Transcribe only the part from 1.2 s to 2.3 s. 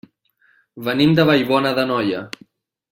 de Vallbona d'Anoia.